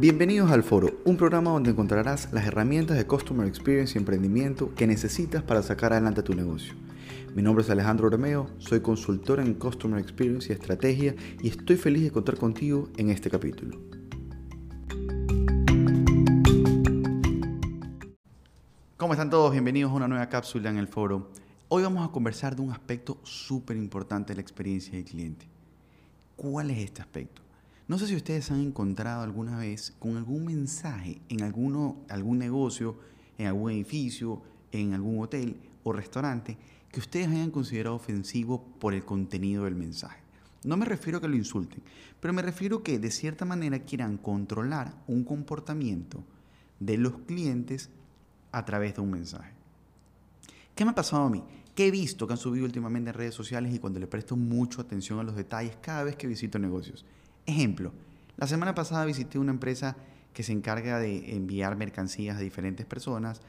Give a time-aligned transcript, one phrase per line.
[0.00, 4.86] Bienvenidos al Foro, un programa donde encontrarás las herramientas de Customer Experience y emprendimiento que
[4.86, 6.74] necesitas para sacar adelante tu negocio.
[7.34, 12.04] Mi nombre es Alejandro Romeo, soy consultor en Customer Experience y Estrategia y estoy feliz
[12.04, 13.76] de contar contigo en este capítulo.
[18.96, 19.50] ¿Cómo están todos?
[19.50, 21.32] Bienvenidos a una nueva cápsula en el foro.
[21.66, 25.48] Hoy vamos a conversar de un aspecto súper importante de la experiencia del cliente.
[26.36, 27.47] ¿Cuál es este aspecto?
[27.88, 32.98] No sé si ustedes han encontrado alguna vez con algún mensaje en alguno, algún negocio,
[33.38, 34.42] en algún edificio,
[34.72, 36.58] en algún hotel o restaurante
[36.92, 40.20] que ustedes hayan considerado ofensivo por el contenido del mensaje.
[40.64, 41.82] No me refiero a que lo insulten,
[42.20, 46.22] pero me refiero a que de cierta manera quieran controlar un comportamiento
[46.80, 47.88] de los clientes
[48.52, 49.52] a través de un mensaje.
[50.74, 51.42] ¿Qué me ha pasado a mí?
[51.74, 54.82] ¿Qué he visto que han subido últimamente en redes sociales y cuando le presto mucha
[54.82, 57.06] atención a los detalles cada vez que visito negocios?
[57.48, 57.94] Ejemplo,
[58.36, 59.96] la semana pasada visité una empresa
[60.34, 63.40] que se encarga de enviar mercancías a diferentes personas.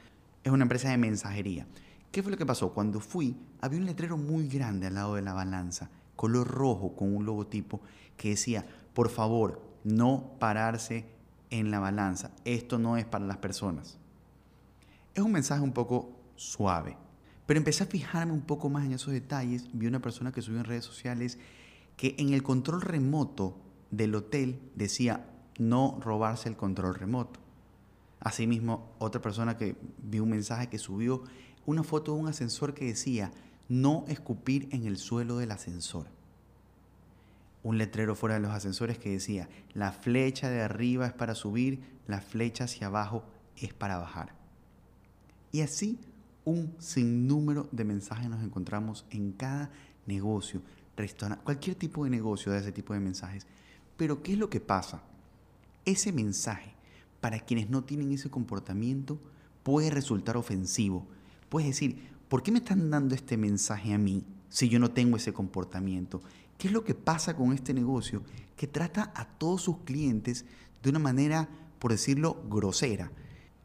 [0.42, 1.66] Es una empresa de mensajería.
[2.10, 2.72] ¿Qué fue lo que pasó?
[2.72, 7.14] Cuando fui, había un letrero muy grande al lado de la balanza, color rojo, con
[7.14, 7.82] un logotipo
[8.16, 11.04] que decía, por favor, no pararse
[11.50, 12.30] en la balanza.
[12.46, 13.98] Esto no es para las personas.
[15.14, 16.96] Es un mensaje un poco suave,
[17.44, 19.68] pero empecé a fijarme un poco más en esos detalles.
[19.74, 21.38] Vi una persona que subió en redes sociales
[21.98, 23.58] que en el control remoto
[23.90, 25.26] del hotel decía
[25.58, 27.40] no robarse el control remoto.
[28.20, 31.22] Asimismo, otra persona que vio un mensaje que subió
[31.66, 33.32] una foto de un ascensor que decía
[33.68, 36.08] no escupir en el suelo del ascensor.
[37.62, 41.82] Un letrero fuera de los ascensores que decía la flecha de arriba es para subir,
[42.06, 43.24] la flecha hacia abajo
[43.56, 44.34] es para bajar.
[45.52, 46.00] Y así
[46.44, 49.70] un sinnúmero de mensajes nos encontramos en cada
[50.06, 50.62] negocio,
[50.96, 53.46] restaurante, cualquier tipo de negocio de ese tipo de mensajes
[54.00, 55.02] pero ¿qué es lo que pasa?
[55.84, 56.72] Ese mensaje,
[57.20, 59.20] para quienes no tienen ese comportamiento,
[59.62, 61.06] puede resultar ofensivo.
[61.50, 65.18] Puedes decir, ¿por qué me están dando este mensaje a mí si yo no tengo
[65.18, 66.22] ese comportamiento?
[66.56, 68.22] ¿Qué es lo que pasa con este negocio
[68.56, 70.46] que trata a todos sus clientes
[70.82, 73.12] de una manera, por decirlo, grosera?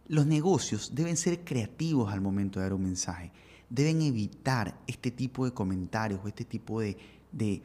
[0.09, 3.31] Los negocios deben ser creativos al momento de dar un mensaje.
[3.69, 6.97] Deben evitar este tipo de comentarios o este tipo de,
[7.31, 7.63] de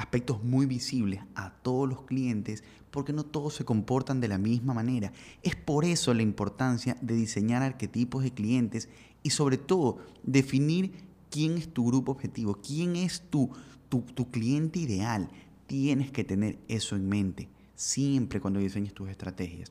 [0.00, 4.74] aspectos muy visibles a todos los clientes porque no todos se comportan de la misma
[4.74, 5.12] manera.
[5.42, 8.88] Es por eso la importancia de diseñar arquetipos de clientes
[9.22, 10.92] y sobre todo definir
[11.30, 13.50] quién es tu grupo objetivo, quién es tu,
[13.88, 15.30] tu, cliente ideal.
[15.66, 19.70] Tienes que tener eso en mente siempre cuando diseñes tus estrategias.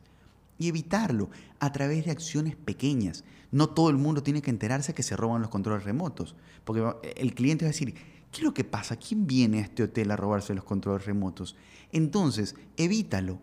[0.57, 1.29] Y evitarlo
[1.59, 3.23] a través de acciones pequeñas.
[3.51, 6.35] No todo el mundo tiene que enterarse que se roban los controles remotos,
[6.65, 6.83] porque
[7.15, 7.95] el cliente va a decir,
[8.31, 8.95] ¿Qué es lo que pasa?
[8.97, 11.55] ¿Quién viene a este hotel a robarse los controles remotos?
[11.91, 13.39] Entonces, evítalo.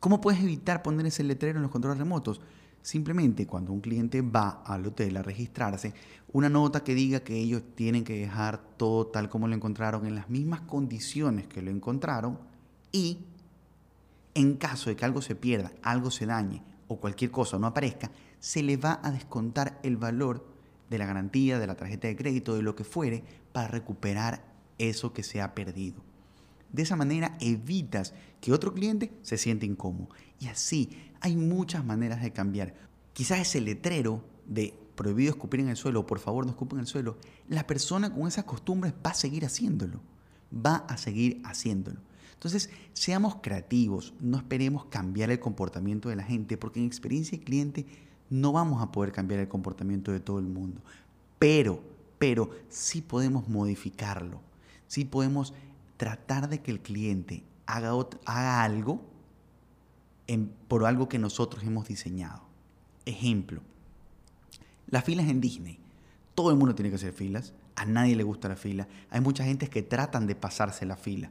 [0.00, 2.40] ¿Cómo puedes evitar poner ese letrero en los controles remotos?
[2.82, 5.92] Simplemente cuando un cliente va al hotel a registrarse,
[6.32, 10.14] una nota que diga que ellos tienen que dejar todo tal como lo encontraron en
[10.14, 12.38] las mismas condiciones que lo encontraron
[12.90, 13.18] y
[14.34, 18.10] en caso de que algo se pierda, algo se dañe o cualquier cosa no aparezca,
[18.38, 20.46] se le va a descontar el valor
[20.90, 24.44] de la garantía, de la tarjeta de crédito, de lo que fuere, para recuperar
[24.78, 26.02] eso que se ha perdido.
[26.72, 30.08] De esa manera evitas que otro cliente se siente incómodo.
[30.38, 30.90] Y así
[31.20, 32.74] hay muchas maneras de cambiar.
[33.12, 36.86] Quizás ese letrero de prohibido escupir en el suelo, por favor no escupen en el
[36.86, 37.16] suelo,
[37.48, 40.00] la persona con esas costumbres va a seguir haciéndolo.
[40.54, 42.00] Va a seguir haciéndolo.
[42.34, 47.44] Entonces, seamos creativos, no esperemos cambiar el comportamiento de la gente, porque en experiencia de
[47.44, 47.86] cliente
[48.30, 50.80] no vamos a poder cambiar el comportamiento de todo el mundo,
[51.38, 51.82] pero,
[52.18, 54.40] pero sí podemos modificarlo,
[54.86, 55.52] sí podemos
[55.96, 57.92] tratar de que el cliente haga,
[58.24, 59.02] haga algo
[60.68, 62.42] por algo que nosotros hemos diseñado.
[63.04, 63.60] Ejemplo,
[64.88, 65.78] las filas en Disney.
[66.34, 68.86] Todo el mundo tiene que hacer filas, a nadie le gusta la fila.
[69.10, 71.30] Hay mucha gente que tratan de pasarse la fila.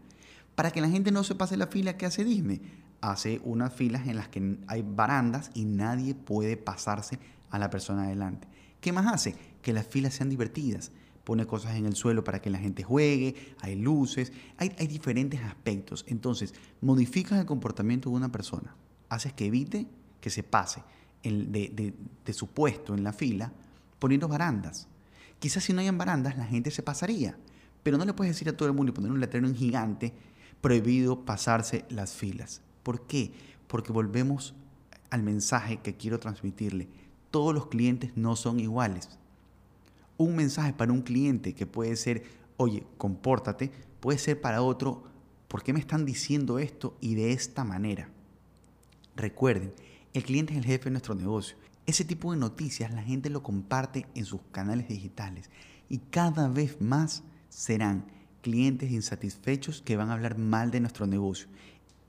[0.56, 2.62] Para que la gente no se pase la fila, ¿qué hace Disney?
[3.02, 7.20] Hace unas filas en las que hay barandas y nadie puede pasarse
[7.50, 8.48] a la persona adelante.
[8.82, 9.36] ¿Qué más hace?
[9.62, 10.92] Que las filas sean divertidas.
[11.24, 16.06] Pone cosas en el suelo para que la gente juegue, hay luces, hay, diferentes aspectos.
[16.08, 18.76] Entonces, modificas el comportamiento de una persona,
[19.10, 19.88] haces que evite
[20.22, 20.82] que se pase
[21.24, 21.94] de,
[22.26, 23.52] de su puesto en la fila
[24.00, 24.88] poniendo barandas.
[25.40, 27.38] Quizás si no hayan barandas, la gente se pasaría,
[27.84, 30.14] pero no le puedes decir a todo el mundo y poner un letrero en gigante
[30.62, 32.62] prohibido pasarse las filas.
[32.84, 33.32] ¿Por qué?
[33.68, 34.56] Porque volvemos
[35.10, 36.88] al mensaje que quiero transmitirle.
[37.32, 39.10] Todos los clientes no son iguales.
[40.18, 42.24] Un mensaje para un cliente que puede ser,
[42.58, 45.04] oye, compórtate, puede ser para otro,
[45.48, 48.10] ¿por qué me están diciendo esto y de esta manera?
[49.16, 49.74] Recuerden,
[50.14, 51.58] el cliente es el jefe de nuestro negocio.
[51.86, 55.50] Ese tipo de noticias la gente lo comparte en sus canales digitales
[55.90, 58.06] y cada vez más serán
[58.42, 61.48] clientes insatisfechos que van a hablar mal de nuestro negocio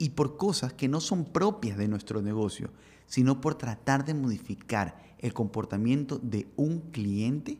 [0.01, 2.71] y por cosas que no son propias de nuestro negocio,
[3.05, 7.59] sino por tratar de modificar el comportamiento de un cliente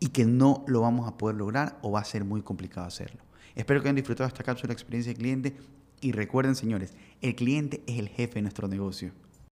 [0.00, 3.22] y que no lo vamos a poder lograr o va a ser muy complicado hacerlo.
[3.54, 5.56] Espero que hayan disfrutado esta cápsula de experiencia de cliente
[6.00, 9.12] y recuerden señores, el cliente es el jefe de nuestro negocio.